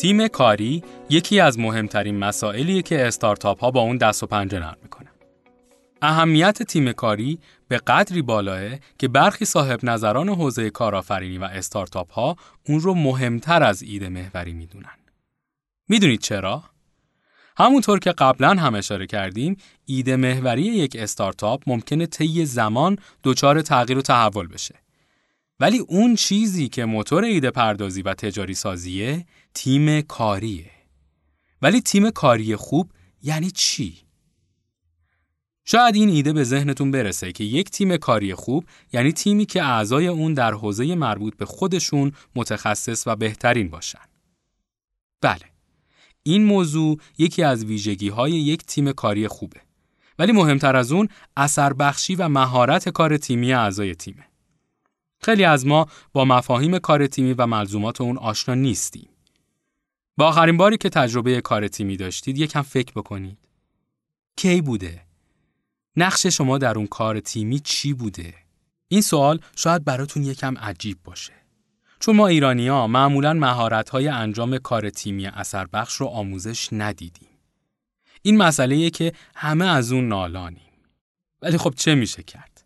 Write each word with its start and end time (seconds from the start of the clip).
تیم 0.00 0.28
کاری 0.28 0.82
یکی 1.10 1.40
از 1.40 1.58
مهمترین 1.58 2.18
مسائلیه 2.18 2.82
که 2.82 3.06
استارتاپ 3.06 3.60
ها 3.60 3.70
با 3.70 3.80
اون 3.80 3.96
دست 3.96 4.22
و 4.22 4.26
پنجه 4.26 4.58
نرم 4.58 4.76
می‌کنن. 4.82 5.10
اهمیت 6.02 6.62
تیم 6.62 6.92
کاری 6.92 7.38
به 7.68 7.78
قدری 7.78 8.22
بالاه 8.22 8.70
که 8.98 9.08
برخی 9.08 9.44
صاحب 9.44 9.80
نظران 9.82 10.28
حوزه 10.28 10.70
کارآفرینی 10.70 11.38
و 11.38 11.44
استارتاپ 11.44 12.12
ها 12.12 12.36
اون 12.66 12.80
رو 12.80 12.94
مهمتر 12.94 13.62
از 13.62 13.82
ایده 13.82 14.08
محوری 14.08 14.52
می‌دونن. 14.52 14.98
می‌دونید 15.88 16.20
چرا؟ 16.20 16.62
همونطور 17.56 17.98
که 17.98 18.12
قبلا 18.12 18.54
هم 18.54 18.74
اشاره 18.74 19.06
کردیم، 19.06 19.56
ایده 19.84 20.16
محوری 20.16 20.62
یک 20.62 20.96
استارتاپ 20.96 21.62
ممکنه 21.66 22.06
طی 22.06 22.46
زمان 22.46 22.98
دچار 23.24 23.62
تغییر 23.62 23.98
و 23.98 24.02
تحول 24.02 24.46
بشه. 24.46 24.74
ولی 25.60 25.78
اون 25.78 26.14
چیزی 26.14 26.68
که 26.68 26.84
موتور 26.84 27.24
ایده 27.24 27.50
پردازی 27.50 28.02
و 28.02 28.14
تجاری 28.14 28.54
سازیه 28.54 29.26
تیم 29.54 30.00
کاریه. 30.00 30.70
ولی 31.62 31.80
تیم 31.80 32.10
کاری 32.10 32.56
خوب 32.56 32.92
یعنی 33.22 33.50
چی؟ 33.50 33.98
شاید 35.64 35.94
این 35.94 36.08
ایده 36.08 36.32
به 36.32 36.44
ذهنتون 36.44 36.90
برسه 36.90 37.32
که 37.32 37.44
یک 37.44 37.70
تیم 37.70 37.96
کاری 37.96 38.34
خوب 38.34 38.64
یعنی 38.92 39.12
تیمی 39.12 39.46
که 39.46 39.62
اعضای 39.62 40.06
اون 40.06 40.34
در 40.34 40.52
حوزه 40.54 40.94
مربوط 40.94 41.36
به 41.36 41.44
خودشون 41.44 42.12
متخصص 42.34 43.06
و 43.06 43.16
بهترین 43.16 43.68
باشن. 43.68 43.98
بله. 45.20 45.49
این 46.22 46.44
موضوع 46.44 47.00
یکی 47.18 47.42
از 47.42 47.64
ویژگی 47.64 48.08
های 48.08 48.32
یک 48.32 48.64
تیم 48.64 48.92
کاری 48.92 49.28
خوبه. 49.28 49.60
ولی 50.18 50.32
مهمتر 50.32 50.76
از 50.76 50.92
اون 50.92 51.08
اثر 51.36 51.72
بخشی 51.72 52.14
و 52.14 52.28
مهارت 52.28 52.88
کار 52.88 53.16
تیمی 53.16 53.52
اعضای 53.52 53.94
تیمه. 53.94 54.24
خیلی 55.22 55.44
از 55.44 55.66
ما 55.66 55.86
با 56.12 56.24
مفاهیم 56.24 56.78
کار 56.78 57.06
تیمی 57.06 57.32
و 57.32 57.46
ملزومات 57.46 58.00
اون 58.00 58.18
آشنا 58.18 58.54
نیستیم. 58.54 59.08
با 60.16 60.28
آخرین 60.28 60.56
باری 60.56 60.76
که 60.76 60.88
تجربه 60.88 61.40
کار 61.40 61.68
تیمی 61.68 61.96
داشتید 61.96 62.38
یکم 62.38 62.62
فکر 62.62 62.92
بکنید. 62.92 63.38
کی 64.36 64.60
بوده؟ 64.60 65.02
نقش 65.96 66.26
شما 66.26 66.58
در 66.58 66.78
اون 66.78 66.86
کار 66.86 67.20
تیمی 67.20 67.60
چی 67.60 67.92
بوده؟ 67.92 68.34
این 68.88 69.00
سوال 69.00 69.40
شاید 69.56 69.84
براتون 69.84 70.24
یکم 70.24 70.58
عجیب 70.58 70.98
باشه. 71.04 71.39
چون 72.00 72.16
ما 72.16 72.26
ایرانی 72.26 72.68
ها 72.68 72.86
معمولا 72.86 73.34
مهارت 73.34 73.90
های 73.90 74.08
انجام 74.08 74.58
کار 74.58 74.90
تیمی 74.90 75.26
اثر 75.26 75.66
بخش 75.66 75.94
رو 75.94 76.06
آموزش 76.06 76.68
ندیدیم. 76.72 77.28
این 78.22 78.36
مسئله 78.36 78.90
که 78.90 79.12
همه 79.34 79.64
از 79.64 79.92
اون 79.92 80.08
نالانیم. 80.08 80.70
ولی 81.42 81.58
خب 81.58 81.74
چه 81.76 81.94
میشه 81.94 82.22
کرد؟ 82.22 82.64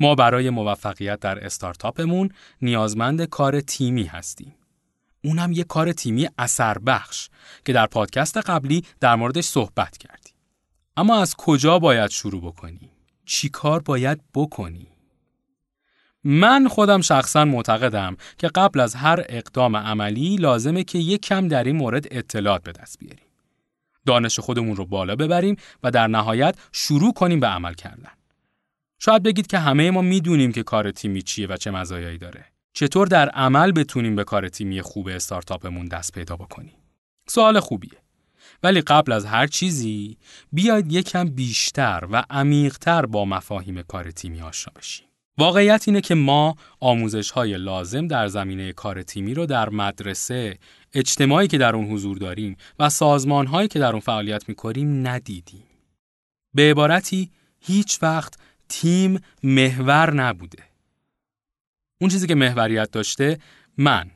ما 0.00 0.14
برای 0.14 0.50
موفقیت 0.50 1.20
در 1.20 1.44
استارتاپمون 1.44 2.30
نیازمند 2.62 3.22
کار 3.22 3.60
تیمی 3.60 4.04
هستیم. 4.04 4.54
اونم 5.24 5.52
یه 5.52 5.64
کار 5.64 5.92
تیمی 5.92 6.28
اثر 6.38 6.78
بخش 6.78 7.28
که 7.64 7.72
در 7.72 7.86
پادکست 7.86 8.36
قبلی 8.36 8.84
در 9.00 9.14
موردش 9.14 9.44
صحبت 9.44 9.96
کردیم. 9.96 10.34
اما 10.96 11.20
از 11.20 11.34
کجا 11.34 11.78
باید 11.78 12.10
شروع 12.10 12.42
بکنیم؟ 12.42 12.90
چی 13.24 13.48
کار 13.48 13.80
باید 13.80 14.20
بکنیم؟ 14.34 14.86
من 16.30 16.68
خودم 16.68 17.00
شخصا 17.00 17.44
معتقدم 17.44 18.16
که 18.38 18.48
قبل 18.48 18.80
از 18.80 18.94
هر 18.94 19.24
اقدام 19.28 19.76
عملی 19.76 20.36
لازمه 20.36 20.84
که 20.84 20.98
یک 20.98 21.20
کم 21.20 21.48
در 21.48 21.64
این 21.64 21.76
مورد 21.76 22.06
اطلاعات 22.10 22.62
به 22.62 22.72
دست 22.72 22.98
بیاریم. 22.98 23.24
دانش 24.06 24.38
خودمون 24.38 24.76
رو 24.76 24.86
بالا 24.86 25.16
ببریم 25.16 25.56
و 25.82 25.90
در 25.90 26.06
نهایت 26.06 26.56
شروع 26.72 27.12
کنیم 27.12 27.40
به 27.40 27.46
عمل 27.46 27.74
کردن. 27.74 28.10
شاید 28.98 29.22
بگید 29.22 29.46
که 29.46 29.58
همه 29.58 29.90
ما 29.90 30.02
می‌دونیم 30.02 30.52
که 30.52 30.62
کار 30.62 30.90
تیمی 30.90 31.22
چیه 31.22 31.46
و 31.46 31.56
چه 31.56 31.70
مزایایی 31.70 32.18
داره. 32.18 32.44
چطور 32.72 33.06
در 33.06 33.28
عمل 33.28 33.72
بتونیم 33.72 34.16
به 34.16 34.24
کار 34.24 34.48
تیمی 34.48 34.82
خوب 34.82 35.08
استارتاپمون 35.08 35.86
دست 35.86 36.12
پیدا 36.12 36.36
بکنیم؟ 36.36 36.74
سوال 37.28 37.60
خوبیه. 37.60 37.98
ولی 38.62 38.80
قبل 38.80 39.12
از 39.12 39.24
هر 39.24 39.46
چیزی 39.46 40.16
بیاید 40.52 40.92
یکم 40.92 41.24
بیشتر 41.24 42.08
و 42.10 42.24
عمیقتر 42.30 43.06
با 43.06 43.24
مفاهیم 43.24 43.82
کار 43.82 44.10
تیمی 44.10 44.40
آشنا 44.40 44.72
بشیم. 44.76 45.07
واقعیت 45.38 45.84
اینه 45.86 46.00
که 46.00 46.14
ما 46.14 46.56
آموزش 46.80 47.30
های 47.30 47.58
لازم 47.58 48.06
در 48.06 48.28
زمینه 48.28 48.72
کار 48.72 49.02
تیمی 49.02 49.34
رو 49.34 49.46
در 49.46 49.68
مدرسه، 49.68 50.58
اجتماعی 50.92 51.48
که 51.48 51.58
در 51.58 51.76
اون 51.76 51.90
حضور 51.90 52.18
داریم 52.18 52.56
و 52.78 52.88
سازمان 52.88 53.46
هایی 53.46 53.68
که 53.68 53.78
در 53.78 53.92
اون 53.92 54.00
فعالیت 54.00 54.48
می‌کنیم 54.48 55.08
ندیدیم. 55.08 55.64
به 56.54 56.70
عبارتی 56.70 57.30
هیچ 57.60 58.02
وقت 58.02 58.34
تیم 58.68 59.20
محور 59.42 60.14
نبوده. 60.14 60.62
اون 62.00 62.10
چیزی 62.10 62.26
که 62.26 62.34
محوریت 62.34 62.90
داشته 62.90 63.38
من. 63.76 64.10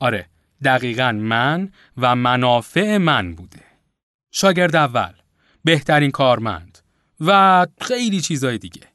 آره، 0.00 0.26
دقیقا 0.64 1.12
من 1.12 1.72
و 1.96 2.16
منافع 2.16 2.96
من 2.96 3.34
بوده. 3.34 3.60
شاگرد 4.30 4.76
اول، 4.76 5.12
بهترین 5.64 6.10
کارمند 6.10 6.78
و 7.20 7.66
خیلی 7.80 8.20
چیزای 8.20 8.58
دیگه. 8.58 8.91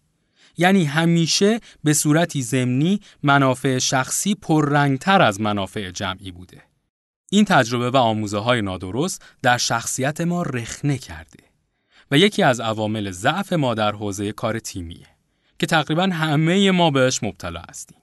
یعنی 0.58 0.86
همیشه 0.86 1.60
به 1.84 1.94
صورتی 1.94 2.42
زمینی 2.42 3.00
منافع 3.24 3.78
شخصی 3.78 4.36
پررنگتر 4.36 5.22
از 5.22 5.42
منافع 5.42 5.92
جمعی 5.92 6.32
بوده. 6.32 6.62
این 7.30 7.46
تجربه 7.46 7.90
و 7.90 7.98
آموزه 7.98 8.38
های 8.38 8.62
نادرست 8.62 9.26
در 9.44 9.58
شخصیت 9.58 10.22
ما 10.22 10.44
رخنه 10.44 10.98
کرده 10.98 11.44
و 12.12 12.18
یکی 12.18 12.44
از 12.44 12.60
عوامل 12.60 13.12
ضعف 13.12 13.54
ما 13.54 13.74
در 13.74 13.92
حوزه 13.92 14.32
کار 14.32 14.60
تیمیه 14.60 15.08
که 15.60 15.66
تقریبا 15.66 16.04
همه 16.04 16.72
ما 16.72 16.92
بهش 16.92 17.24
مبتلا 17.24 17.62
هستیم. 17.70 17.98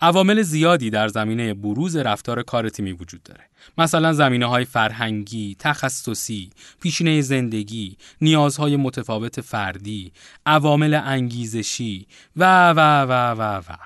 عوامل 0.00 0.42
زیادی 0.42 0.90
در 0.90 1.08
زمینه 1.08 1.54
بروز 1.54 1.96
رفتار 1.96 2.42
کار 2.42 2.68
تیمی 2.68 2.92
وجود 2.92 3.22
داره. 3.22 3.44
مثلا 3.78 4.12
زمینه 4.12 4.46
های 4.46 4.64
فرهنگی، 4.64 5.56
تخصصی، 5.58 6.50
پیشینه 6.80 7.20
زندگی، 7.20 7.96
نیازهای 8.20 8.76
متفاوت 8.76 9.40
فردی، 9.40 10.12
عوامل 10.46 10.94
انگیزشی 11.04 12.06
و 12.36 12.70
و 12.70 13.02
و 13.02 13.12
و 13.12 13.42
و. 13.58 13.76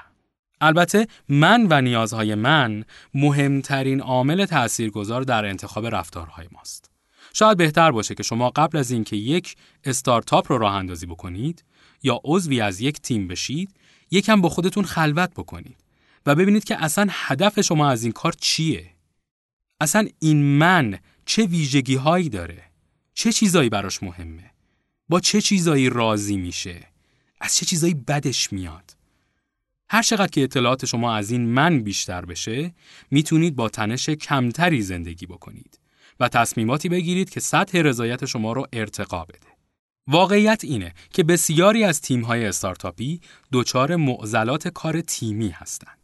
البته 0.61 1.07
من 1.29 1.67
و 1.71 1.81
نیازهای 1.81 2.35
من 2.35 2.85
مهمترین 3.15 4.01
عامل 4.01 4.45
تاثیرگذار 4.45 5.23
در 5.23 5.45
انتخاب 5.45 5.87
رفتارهای 5.87 6.47
ماست. 6.53 6.91
شاید 7.33 7.59
بهتر 7.59 7.91
باشه 7.91 8.15
که 8.15 8.23
شما 8.23 8.51
قبل 8.51 8.79
از 8.79 8.91
اینکه 8.91 9.17
یک 9.17 9.57
استارتاپ 9.85 10.53
رو 10.53 10.59
راه 10.59 10.75
اندازی 10.75 11.07
بکنید 11.07 11.65
یا 12.03 12.21
عضوی 12.25 12.61
از 12.61 12.81
یک 12.81 13.01
تیم 13.01 13.29
بشید، 13.29 13.75
یکم 14.11 14.41
با 14.41 14.49
خودتون 14.49 14.85
خلوت 14.85 15.31
بکنید 15.31 15.88
و 16.29 16.35
ببینید 16.35 16.65
که 16.65 16.85
اصلا 16.85 17.07
هدف 17.11 17.61
شما 17.61 17.91
از 17.91 18.03
این 18.03 18.13
کار 18.13 18.35
چیه؟ 18.41 18.91
اصلا 19.81 20.09
این 20.19 20.43
من 20.43 20.99
چه 21.27 21.47
ویژگی 21.47 21.95
هایی 21.95 22.29
داره؟ 22.29 22.63
چه 23.15 23.33
چیزایی 23.33 23.69
براش 23.69 24.03
مهمه؟ 24.03 24.51
با 25.09 25.21
چه 25.21 25.41
چیزایی 25.41 25.91
راضی 25.91 26.37
میشه؟ 26.37 26.87
از 27.41 27.57
چه 27.57 27.67
چیزایی 27.67 27.95
بدش 27.95 28.53
میاد؟ 28.53 28.97
هر 29.91 30.03
چقدر 30.03 30.31
که 30.31 30.43
اطلاعات 30.43 30.87
شما 30.87 31.15
از 31.15 31.31
این 31.31 31.49
من 31.49 31.81
بیشتر 31.81 32.25
بشه، 32.25 32.75
می‌تونید 33.11 33.57
با 33.57 33.69
تنش 33.69 34.11
کمتری 34.11 34.83
زندگی 34.83 35.27
بکنید 35.27 35.81
و 36.21 36.29
تصمیماتی 36.29 36.89
بگیرید 36.89 37.31
که 37.31 37.41
سطح 37.41 37.79
رضایت 37.79 38.25
شما 38.25 38.53
رو 38.53 38.67
ارتقا 38.73 39.25
بده. 39.25 39.49
واقعیت 40.07 40.65
اینه 40.65 40.95
که 41.11 41.23
بسیاری 41.23 41.85
از 41.85 42.01
تیم‌های 42.01 42.47
استارتاپی 42.47 43.21
دچار 43.53 43.97
معضلات 43.97 44.69
کار 44.69 45.01
تیمی 45.01 45.49
هستند. 45.49 45.98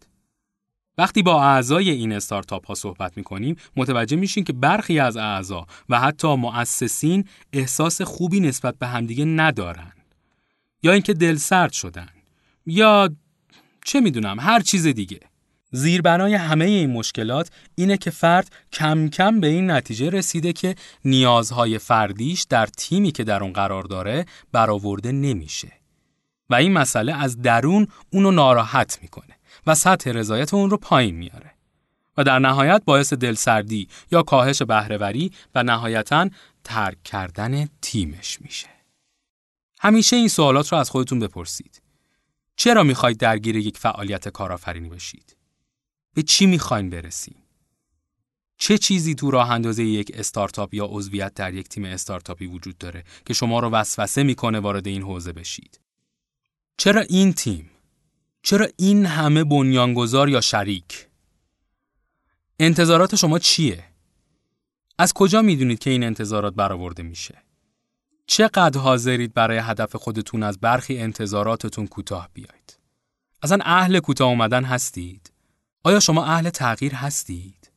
وقتی 0.98 1.22
با 1.22 1.44
اعضای 1.44 1.90
این 1.90 2.12
استارتاپ 2.12 2.66
ها 2.66 2.74
صحبت 2.74 3.16
می 3.16 3.24
کنیم 3.24 3.56
متوجه 3.76 4.16
میشین 4.16 4.44
که 4.44 4.52
برخی 4.52 4.98
از 4.98 5.16
اعضا 5.16 5.66
و 5.88 6.00
حتی 6.00 6.36
مؤسسین 6.36 7.24
احساس 7.52 8.02
خوبی 8.02 8.40
نسبت 8.40 8.78
به 8.78 8.86
همدیگه 8.86 9.24
ندارن 9.24 9.92
یا 10.82 10.92
اینکه 10.92 11.14
دل 11.14 11.36
سرد 11.36 11.72
شدن 11.72 12.08
یا 12.66 13.10
چه 13.84 14.00
می‌دونم 14.00 14.40
هر 14.40 14.60
چیز 14.60 14.86
دیگه. 14.86 15.20
زیربنای 15.70 16.34
همه 16.34 16.64
این 16.64 16.90
مشکلات 16.90 17.50
اینه 17.74 17.96
که 17.96 18.10
فرد 18.10 18.52
کم 18.72 19.08
کم 19.08 19.40
به 19.40 19.46
این 19.46 19.70
نتیجه 19.70 20.10
رسیده 20.10 20.52
که 20.52 20.74
نیازهای 21.04 21.78
فردیش 21.78 22.42
در 22.42 22.66
تیمی 22.66 23.12
که 23.12 23.24
در 23.24 23.42
اون 23.42 23.52
قرار 23.52 23.82
داره 23.82 24.26
برآورده 24.52 25.12
نمیشه. 25.12 25.72
و 26.50 26.54
این 26.54 26.72
مسئله 26.72 27.14
از 27.14 27.42
درون 27.42 27.86
اونو 28.10 28.30
ناراحت 28.30 28.98
می‌کنه. 29.02 29.33
و 29.66 29.74
سطح 29.74 30.10
رضایت 30.10 30.54
اون 30.54 30.70
رو 30.70 30.76
پایین 30.76 31.14
میاره 31.14 31.54
و 32.16 32.24
در 32.24 32.38
نهایت 32.38 32.82
باعث 32.84 33.12
دلسردی 33.12 33.88
یا 34.12 34.22
کاهش 34.22 34.62
بهرهوری 34.62 35.32
و 35.54 35.62
نهایتا 35.62 36.30
ترک 36.64 37.02
کردن 37.02 37.68
تیمش 37.82 38.40
میشه. 38.40 38.68
همیشه 39.80 40.16
این 40.16 40.28
سوالات 40.28 40.72
رو 40.72 40.78
از 40.78 40.90
خودتون 40.90 41.18
بپرسید. 41.18 41.82
چرا 42.56 42.82
می‌خواید 42.82 43.18
درگیر 43.18 43.56
یک 43.56 43.78
فعالیت 43.78 44.28
کارآفرینی 44.28 44.88
بشید؟ 44.88 45.36
به 46.14 46.22
چی 46.22 46.46
می‌خواین 46.46 46.90
برسیم؟ 46.90 47.36
چه 48.58 48.78
چیزی 48.78 49.14
تو 49.14 49.30
راه 49.30 49.50
اندازه 49.50 49.84
یک 49.84 50.10
استارتاپ 50.14 50.74
یا 50.74 50.86
عضویت 50.90 51.34
در 51.34 51.54
یک 51.54 51.68
تیم 51.68 51.84
استارتاپی 51.84 52.46
وجود 52.46 52.78
داره 52.78 53.04
که 53.26 53.34
شما 53.34 53.60
رو 53.60 53.70
وسوسه 53.70 54.22
می‌کنه 54.22 54.60
وارد 54.60 54.86
این 54.86 55.02
حوزه 55.02 55.32
بشید؟ 55.32 55.80
چرا 56.76 57.00
این 57.00 57.32
تیم؟ 57.32 57.70
چرا 58.44 58.68
این 58.76 59.06
همه 59.06 59.44
بنیانگذار 59.44 60.28
یا 60.28 60.40
شریک؟ 60.40 61.08
انتظارات 62.58 63.16
شما 63.16 63.38
چیه؟ 63.38 63.84
از 64.98 65.12
کجا 65.12 65.42
می‌دونید 65.42 65.78
که 65.78 65.90
این 65.90 66.04
انتظارات 66.04 66.54
برآورده 66.54 67.02
میشه؟ 67.02 67.42
چقدر 68.26 68.80
حاضرید 68.80 69.34
برای 69.34 69.58
هدف 69.58 69.96
خودتون 69.96 70.42
از 70.42 70.60
برخی 70.60 70.98
انتظاراتتون 70.98 71.86
کوتاه 71.86 72.28
بیاید؟ 72.34 72.78
اصلا 73.42 73.58
اهل 73.64 73.98
کوتاه 73.98 74.28
اومدن 74.28 74.64
هستید؟ 74.64 75.32
آیا 75.82 76.00
شما 76.00 76.24
اهل 76.24 76.50
تغییر 76.50 76.94
هستید؟ 76.94 77.70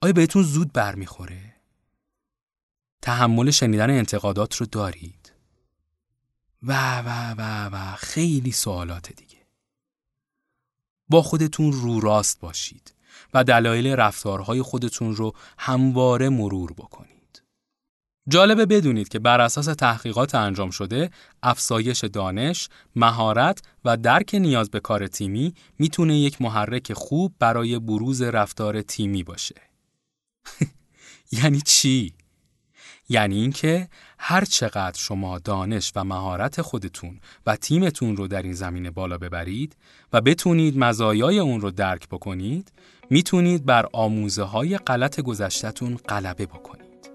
آیا 0.00 0.12
بهتون 0.12 0.42
زود 0.42 0.72
برمیخوره؟ 0.72 1.54
تحمل 3.02 3.50
شنیدن 3.50 3.90
انتقادات 3.90 4.56
رو 4.56 4.66
دارید؟ 4.66 5.32
و 6.62 7.00
و 7.00 7.34
و 7.38 7.68
و 7.72 7.96
خیلی 7.96 8.52
سوالات 8.52 9.12
دیگه. 9.12 9.39
با 11.10 11.22
خودتون 11.22 11.72
رو 11.72 12.00
راست 12.00 12.40
باشید 12.40 12.94
و 13.34 13.44
دلایل 13.44 13.86
رفتارهای 13.86 14.62
خودتون 14.62 15.16
رو 15.16 15.32
همواره 15.58 16.28
مرور 16.28 16.72
بکنید. 16.72 17.42
جالبه 18.28 18.66
بدونید 18.66 19.08
که 19.08 19.18
بر 19.18 19.40
اساس 19.40 19.64
تحقیقات 19.64 20.34
انجام 20.34 20.70
شده، 20.70 21.10
افزایش 21.42 22.04
دانش، 22.04 22.68
مهارت 22.96 23.62
و 23.84 23.96
درک 23.96 24.34
نیاز 24.34 24.70
به 24.70 24.80
کار 24.80 25.06
تیمی 25.06 25.54
می‌تونه 25.78 26.18
یک 26.18 26.42
محرک 26.42 26.92
خوب 26.92 27.34
برای 27.38 27.78
بروز 27.78 28.22
رفتار 28.22 28.82
تیمی 28.82 29.22
باشه. 29.22 29.54
یعنی 31.42 31.60
چی؟ 31.60 32.14
یعنی 33.08 33.40
اینکه 33.40 33.88
هر 34.22 34.44
چقدر 34.44 34.98
شما 34.98 35.38
دانش 35.38 35.92
و 35.96 36.04
مهارت 36.04 36.62
خودتون 36.62 37.20
و 37.46 37.56
تیمتون 37.56 38.16
رو 38.16 38.26
در 38.26 38.42
این 38.42 38.52
زمینه 38.52 38.90
بالا 38.90 39.18
ببرید 39.18 39.76
و 40.12 40.20
بتونید 40.20 40.78
مزایای 40.78 41.38
اون 41.38 41.60
رو 41.60 41.70
درک 41.70 42.08
بکنید 42.08 42.72
می‌تونید 43.10 43.64
بر 43.64 43.86
آموزه 43.92 44.42
های 44.42 44.78
غلط 44.78 45.20
گذشتتون 45.20 45.96
غلبه 46.08 46.46
بکنید 46.46 47.10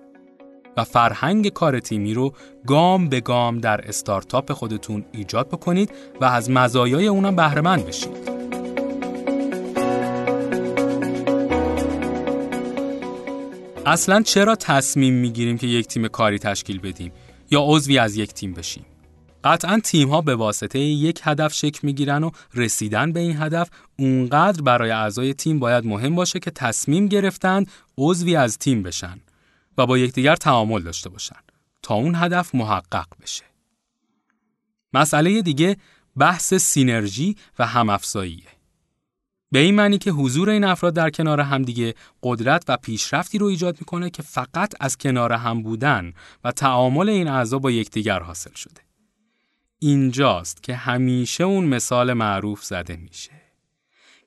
و 0.77 0.83
فرهنگ 0.83 1.49
کار 1.49 1.79
تیمی 1.79 2.13
رو 2.13 2.33
گام 2.67 3.09
به 3.09 3.21
گام 3.21 3.59
در 3.59 3.87
استارتاپ 3.87 4.53
خودتون 4.53 5.05
ایجاد 5.11 5.47
بکنید 5.47 5.91
و 6.21 6.25
از 6.25 6.49
مزایای 6.49 7.07
اونم 7.07 7.35
بهرهمند 7.35 7.85
بشید. 7.85 8.34
اصلا 13.87 14.21
چرا 14.21 14.55
تصمیم 14.55 15.13
می‌گیریم 15.13 15.57
که 15.57 15.67
یک 15.67 15.87
تیم 15.87 16.07
کاری 16.07 16.39
تشکیل 16.39 16.79
بدیم 16.79 17.11
یا 17.51 17.61
عضوی 17.63 17.97
از 17.97 18.17
یک 18.17 18.33
تیم 18.33 18.53
بشیم؟ 18.53 18.85
قطعا 19.43 19.79
تیم 19.83 20.09
ها 20.09 20.21
به 20.21 20.35
واسطه 20.35 20.79
یک 20.79 21.19
هدف 21.23 21.53
شکل 21.53 21.79
می‌گیرن 21.83 22.23
و 22.23 22.31
رسیدن 22.53 23.11
به 23.11 23.19
این 23.19 23.41
هدف 23.41 23.69
اونقدر 23.99 24.61
برای 24.61 24.91
اعضای 24.91 25.33
تیم 25.33 25.59
باید 25.59 25.85
مهم 25.85 26.15
باشه 26.15 26.39
که 26.39 26.51
تصمیم 26.51 27.07
گرفتن 27.07 27.65
عضوی 27.97 28.35
از 28.35 28.57
تیم 28.57 28.83
بشن 28.83 29.19
و 29.77 29.85
با 29.85 29.97
یکدیگر 29.97 30.35
تعامل 30.35 30.81
داشته 30.81 31.09
باشن 31.09 31.39
تا 31.81 31.95
اون 31.95 32.15
هدف 32.15 32.55
محقق 32.55 33.07
بشه. 33.21 33.43
مسئله 34.93 35.41
دیگه 35.41 35.77
بحث 36.17 36.53
سینرژی 36.53 37.35
و 37.59 37.65
همافزاییه. 37.65 38.54
به 39.51 39.59
این 39.59 39.75
معنی 39.75 39.97
که 39.97 40.11
حضور 40.11 40.49
این 40.49 40.63
افراد 40.63 40.93
در 40.93 41.09
کنار 41.09 41.41
همدیگه 41.41 41.93
قدرت 42.23 42.63
و 42.67 42.77
پیشرفتی 42.77 43.37
رو 43.37 43.45
ایجاد 43.45 43.77
می‌کنه 43.79 44.09
که 44.09 44.23
فقط 44.23 44.73
از 44.79 44.97
کنار 44.97 45.33
هم 45.33 45.63
بودن 45.63 46.13
و 46.43 46.51
تعامل 46.51 47.09
این 47.09 47.27
اعضا 47.27 47.59
با 47.59 47.71
یکدیگر 47.71 48.19
حاصل 48.19 48.53
شده. 48.55 48.81
اینجاست 49.79 50.63
که 50.63 50.75
همیشه 50.75 51.43
اون 51.43 51.65
مثال 51.65 52.13
معروف 52.13 52.63
زده 52.63 52.95
میشه 52.95 53.31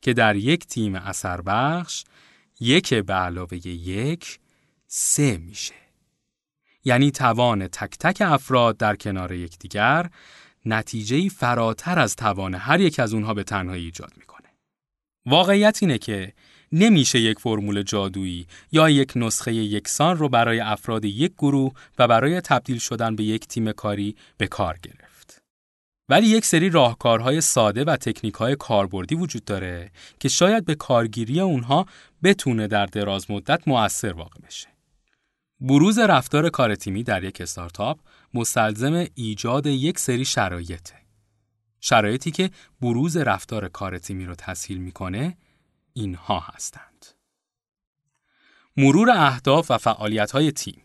که 0.01 0.13
در 0.13 0.37
یک 0.37 0.67
تیم 0.67 0.95
اثر 0.95 1.41
بخش 1.41 2.05
یک 2.61 2.95
به 2.95 3.15
علاوه 3.15 3.67
یک 3.67 4.39
سه 4.87 5.37
میشه. 5.37 5.75
یعنی 6.85 7.11
توان 7.11 7.69
تک 7.69 7.99
تک 7.99 8.23
افراد 8.23 8.77
در 8.77 8.97
کنار 8.97 9.33
یکدیگر 9.33 10.11
نتیجه 10.67 11.29
فراتر 11.29 11.99
از 11.99 12.17
توان 12.17 12.55
هر 12.55 12.81
یک 12.81 13.01
از 13.01 13.15
اونها 13.15 13.35
به 13.35 13.45
تنهایی 13.45 13.85
ایجاد 13.85 14.13
می‌کنه. 14.17 14.28
واقعیت 15.29 15.79
اینه 15.83 15.99
که 15.99 16.33
نمیشه 16.73 17.21
یک 17.21 17.39
فرمول 17.39 17.83
جادویی 17.83 18.47
یا 18.73 18.91
یک 18.91 19.13
نسخه 19.17 19.55
یکسان 19.55 20.17
رو 20.17 20.29
برای 20.29 20.61
افراد 20.61 21.05
یک 21.05 21.33
گروه 21.33 21.73
و 21.99 22.09
برای 22.09 22.41
تبدیل 22.41 22.79
شدن 22.79 23.17
به 23.17 23.25
یک 23.25 23.47
تیم 23.47 23.73
کاری 23.73 24.17
به 24.37 24.47
کار 24.47 24.79
گرفت. 24.83 25.43
ولی 26.09 26.27
یک 26.27 26.45
سری 26.45 26.71
راهکارهای 26.71 27.41
ساده 27.41 27.85
و 27.85 27.97
تکنیکهای 27.97 28.57
کاربردی 28.57 29.15
وجود 29.15 29.45
داره 29.45 29.91
که 30.21 30.29
شاید 30.29 30.65
به 30.65 30.75
کارگیری 30.75 31.41
اونها 31.41 31.87
بتونه 32.23 32.67
در 32.67 32.87
دراز 32.87 33.31
مدت 33.31 33.69
مؤثر 33.69 34.13
واقع 34.13 34.41
بشه. 34.47 34.69
بروز 35.61 35.99
رفتار 35.99 36.51
کار 36.51 36.75
تیمی 36.75 37.03
در 37.03 37.25
یک 37.25 37.41
استارتاپ 37.41 37.99
مستلزم 38.35 39.07
ایجاد 39.15 39.67
یک 39.67 39.99
سری 39.99 40.25
شرایطه. 40.25 41.08
شرایطی 41.89 42.31
که 42.31 42.51
بروز 42.81 43.17
رفتار 43.17 43.69
کار 43.69 43.99
تیمی 43.99 44.27
رو 44.27 44.35
تسهیل 44.35 44.79
می‌کنه 44.79 45.37
اینها 45.93 46.41
هستند. 46.41 47.07
مرور 48.77 49.11
اهداف 49.11 49.71
و 49.71 49.79
فعالیت 49.79 50.31
های 50.31 50.53
تیم 50.53 50.83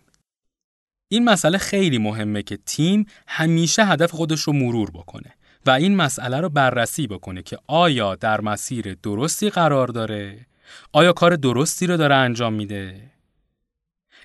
این 1.08 1.24
مسئله 1.24 1.58
خیلی 1.58 1.98
مهمه 1.98 2.44
که 2.44 2.58
تیم 2.58 3.06
همیشه 3.28 3.86
هدف 3.86 4.12
خودش 4.12 4.42
رو 4.42 4.54
مرور 4.54 4.92
بکنه 4.92 5.36
و 5.66 5.72
این 5.72 5.96
مسئله 5.96 6.40
رو 6.40 6.50
بررسی 6.50 7.08
بکنه 7.08 7.44
که 7.44 7.58
آیا 7.68 8.16
در 8.16 8.42
مسیر 8.42 8.94
درستی 8.94 9.50
قرار 9.50 9.88
داره؟ 9.88 10.46
آیا 10.92 11.14
کار 11.14 11.36
درستی 11.36 11.88
رو 11.88 11.98
داره 11.98 12.16
انجام 12.16 12.54
میده؟ 12.54 13.13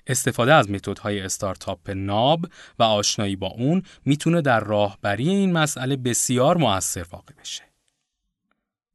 استفاده 0.07 0.53
از 0.53 0.71
متدهای 0.71 1.21
استارتاپ 1.21 1.89
ناب 1.89 2.45
و 2.79 2.83
آشنایی 2.83 3.35
با 3.35 3.47
اون 3.47 3.83
می‌تونه 4.05 4.41
در 4.41 4.59
راهبری 4.59 5.29
این 5.29 5.53
مسئله 5.53 5.95
بسیار 5.95 6.57
موثر 6.57 7.05
واقع 7.11 7.33
بشه. 7.41 7.63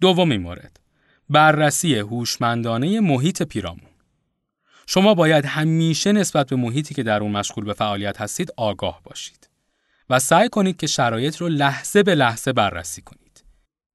دومین 0.00 0.40
مورد 0.40 0.80
بررسی 1.30 1.98
هوشمندانه 1.98 3.00
محیط 3.00 3.42
پیرامون 3.42 3.90
شما 4.86 5.14
باید 5.14 5.44
همیشه 5.46 6.12
نسبت 6.12 6.48
به 6.48 6.56
محیطی 6.56 6.94
که 6.94 7.02
در 7.02 7.20
اون 7.20 7.32
مشغول 7.32 7.64
به 7.64 7.72
فعالیت 7.72 8.20
هستید 8.20 8.52
آگاه 8.56 9.00
باشید 9.04 9.50
و 10.10 10.18
سعی 10.18 10.48
کنید 10.48 10.76
که 10.76 10.86
شرایط 10.86 11.36
رو 11.36 11.48
لحظه 11.48 12.02
به 12.02 12.14
لحظه 12.14 12.52
بررسی 12.52 13.02
کنید. 13.02 13.44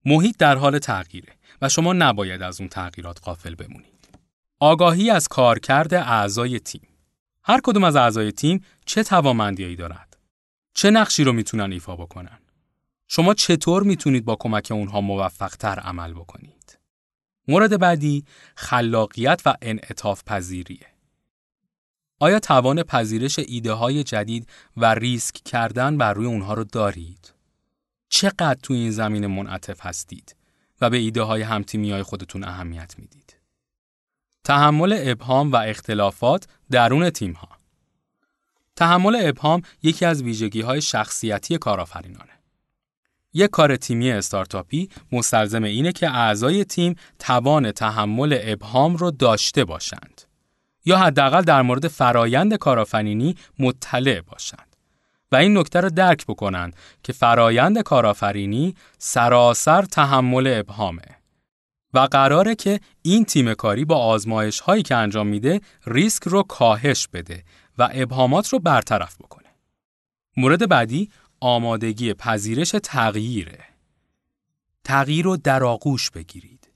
محیط 0.05 0.37
در 0.37 0.55
حال 0.55 0.79
تغییره 0.79 1.33
و 1.61 1.69
شما 1.69 1.93
نباید 1.93 2.41
از 2.41 2.59
اون 2.59 2.69
تغییرات 2.69 3.19
قافل 3.19 3.55
بمونید. 3.55 4.09
آگاهی 4.59 5.09
از 5.09 5.27
کارکرد 5.27 5.93
اعضای 5.93 6.59
تیم 6.59 6.88
هر 7.43 7.59
کدوم 7.63 7.83
از 7.83 7.95
اعضای 7.95 8.31
تیم 8.31 8.65
چه 8.85 9.03
توانمندیایی 9.03 9.75
دارد؟ 9.75 10.17
چه 10.73 10.91
نقشی 10.91 11.23
رو 11.23 11.33
می‌تونن 11.33 11.71
ایفا 11.71 11.95
بکنن؟ 11.95 12.39
شما 13.07 13.33
چطور 13.33 13.83
می‌تونید 13.83 14.25
با 14.25 14.35
کمک 14.35 14.67
اونها 14.71 15.01
موفقتر 15.01 15.79
عمل 15.79 16.13
بکنید؟ 16.13 16.79
مورد 17.47 17.79
بعدی 17.79 18.25
خلاقیت 18.55 19.41
و 19.45 19.55
انعطاف 19.61 20.23
پذیریه. 20.23 20.87
آیا 22.19 22.39
توان 22.39 22.83
پذیرش 22.83 23.39
ایده 23.39 23.71
های 23.71 24.03
جدید 24.03 24.49
و 24.77 24.93
ریسک 24.93 25.35
کردن 25.35 25.97
بر 25.97 26.13
روی 26.13 26.25
اونها 26.25 26.53
رو 26.53 26.63
دارید؟ 26.63 27.33
چقدر 28.09 28.59
تو 28.63 28.73
این 28.73 28.91
زمین 28.91 29.27
منعطف 29.27 29.85
هستید 29.85 30.35
و 30.81 30.89
به 30.89 30.97
ایده 30.97 31.21
های 31.21 31.41
همتیمی 31.41 31.91
های 31.91 32.03
خودتون 32.03 32.43
اهمیت 32.43 32.95
می‌دید؟ 32.97 33.38
تحمل 34.49 34.97
ابهام 34.99 35.51
و 35.51 35.55
اختلافات 35.55 36.47
درون 36.71 37.09
تیم 37.09 37.33
ها 37.33 37.47
تحمل 38.75 39.17
ابهام 39.21 39.61
یکی 39.83 40.05
از 40.05 40.23
ویژگی 40.23 40.61
های 40.61 40.81
شخصیتی 40.81 41.57
کارآفرینانه. 41.57 42.31
یک 43.33 43.49
کار 43.49 43.75
تیمی 43.75 44.11
استارتاپی 44.11 44.89
مستلزم 45.11 45.63
اینه 45.63 45.91
که 45.91 46.09
اعضای 46.09 46.63
تیم 46.63 46.95
توان 47.19 47.71
تحمل 47.71 48.39
ابهام 48.41 48.95
رو 48.95 49.11
داشته 49.11 49.65
باشند 49.65 50.21
یا 50.85 50.97
حداقل 50.97 51.41
در 51.41 51.61
مورد 51.61 51.87
فرایند 51.87 52.55
کارآفرینی 52.55 53.35
مطلع 53.59 54.21
باشند 54.21 54.75
و 55.31 55.35
این 55.35 55.57
نکته 55.57 55.81
رو 55.81 55.89
درک 55.89 56.25
بکنند 56.25 56.75
که 57.03 57.13
فرایند 57.13 57.81
کارآفرینی 57.81 58.75
سراسر 58.97 59.81
تحمل 59.81 60.53
ابهامه 60.59 61.18
و 61.93 61.99
قراره 61.99 62.55
که 62.55 62.79
این 63.01 63.25
تیم 63.25 63.53
کاری 63.53 63.85
با 63.85 63.97
آزمایش 63.97 64.59
هایی 64.59 64.83
که 64.83 64.95
انجام 64.95 65.27
میده 65.27 65.61
ریسک 65.85 66.23
رو 66.23 66.43
کاهش 66.43 67.07
بده 67.07 67.43
و 67.77 67.89
ابهامات 67.93 68.47
رو 68.47 68.59
برطرف 68.59 69.17
بکنه. 69.17 69.49
مورد 70.37 70.69
بعدی 70.69 71.09
آمادگی 71.39 72.13
پذیرش 72.13 72.75
تغییره. 72.83 73.59
تغییر 74.83 75.25
رو 75.25 75.37
در 75.37 75.63
آغوش 75.63 76.11
بگیرید 76.11 76.69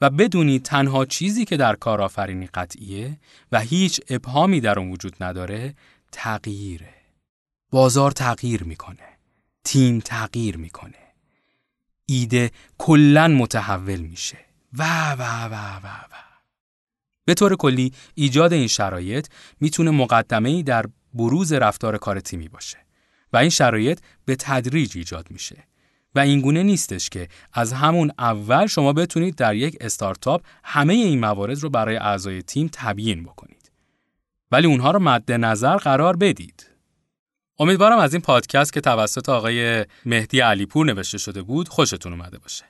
و 0.00 0.10
بدونید 0.10 0.62
تنها 0.62 1.04
چیزی 1.04 1.44
که 1.44 1.56
در 1.56 1.76
کارآفرینی 1.76 2.46
قطعیه 2.46 3.18
و 3.52 3.60
هیچ 3.60 4.00
ابهامی 4.08 4.60
در 4.60 4.78
اون 4.78 4.90
وجود 4.90 5.16
نداره 5.20 5.74
تغییره. 6.12 6.94
بازار 7.70 8.10
تغییر 8.10 8.64
می‌کنه. 8.64 9.18
تیم 9.64 10.00
تغییر 10.00 10.56
می‌کنه. 10.56 10.98
ایده 12.06 12.50
کلا 12.78 13.28
متحول 13.28 14.00
میشه 14.00 14.38
و 14.78 15.12
و 15.12 15.22
و 15.22 15.54
و 15.54 15.86
و. 15.86 16.14
به 17.24 17.34
طور 17.34 17.56
کلی 17.56 17.92
ایجاد 18.14 18.52
این 18.52 18.66
شرایط 18.66 19.26
می‌تونه 19.60 19.90
مقدمه 19.90 20.62
در 20.62 20.84
بروز 21.14 21.52
رفتار 21.52 21.98
کار 21.98 22.20
تیمی 22.20 22.48
باشه 22.48 22.78
و 23.32 23.36
این 23.36 23.50
شرایط 23.50 24.00
به 24.24 24.36
تدریج 24.36 24.92
ایجاد 24.96 25.26
میشه. 25.30 25.64
و 26.14 26.18
اینگونه 26.18 26.62
نیستش 26.62 27.08
که 27.08 27.28
از 27.52 27.72
همون 27.72 28.10
اول 28.18 28.66
شما 28.66 28.92
بتونید 28.92 29.34
در 29.34 29.54
یک 29.54 29.76
استارتاپ 29.80 30.42
همه 30.64 30.94
این 30.94 31.20
موارد 31.20 31.58
رو 31.58 31.70
برای 31.70 31.96
اعضای 31.96 32.42
تیم 32.42 32.70
تبیین 32.72 33.22
بکنید. 33.22 33.70
ولی 34.52 34.66
اونها 34.66 34.90
رو 34.90 34.98
مد 34.98 35.32
نظر 35.32 35.76
قرار 35.76 36.16
بدید. 36.16 36.70
امیدوارم 37.58 37.98
از 37.98 38.14
این 38.14 38.22
پادکست 38.22 38.72
که 38.72 38.80
توسط 38.80 39.28
آقای 39.28 39.86
مهدی 40.06 40.40
علیپور 40.40 40.86
نوشته 40.86 41.18
شده 41.18 41.42
بود 41.42 41.68
خوشتون 41.68 42.12
اومده 42.12 42.38
باشه. 42.38 42.64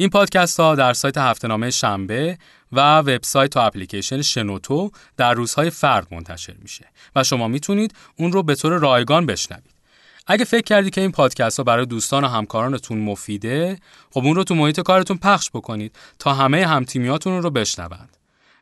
این 0.00 0.10
پادکست 0.10 0.60
ها 0.60 0.74
در 0.74 0.92
سایت 0.92 1.18
هفتهنامه 1.18 1.70
شنبه 1.70 2.38
و 2.72 2.98
وبسایت 2.98 3.56
و 3.56 3.60
اپلیکیشن 3.60 4.22
شنوتو 4.22 4.90
در 5.16 5.34
روزهای 5.34 5.70
فرد 5.70 6.06
منتشر 6.10 6.54
میشه 6.62 6.86
و 7.16 7.24
شما 7.24 7.48
می‌تونید 7.48 7.94
اون 8.16 8.32
رو 8.32 8.42
به 8.42 8.54
طور 8.54 8.78
رایگان 8.78 9.26
بشنوید. 9.26 9.74
اگه 10.26 10.44
فکر 10.44 10.62
کردی 10.62 10.90
که 10.90 11.00
این 11.00 11.12
پادکست 11.12 11.56
ها 11.56 11.64
برای 11.64 11.86
دوستان 11.86 12.24
و 12.24 12.28
همکارانتون 12.28 12.98
مفیده، 12.98 13.78
خب 14.10 14.24
اون 14.24 14.36
رو 14.36 14.44
تو 14.44 14.54
محیط 14.54 14.80
کارتون 14.80 15.18
پخش 15.18 15.50
بکنید 15.50 15.96
تا 16.18 16.34
همه 16.34 16.66
همتیمیاتون 16.66 17.42
رو 17.42 17.50
بشنوند. 17.50 18.16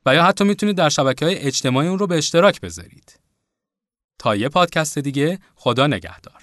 و 0.06 0.14
یا 0.14 0.24
حتی 0.24 0.44
می‌تونید 0.44 0.76
در 0.76 0.88
شبکه 0.88 1.24
های 1.24 1.38
اجتماعی 1.38 1.88
اون 1.88 1.98
رو 1.98 2.06
به 2.06 2.18
اشتراک 2.18 2.60
بذارید. 2.60 3.18
تا 4.18 4.36
یه 4.36 4.48
پادکست 4.48 4.98
دیگه 4.98 5.38
خدا 5.54 5.86
نگهدار. 5.86 6.42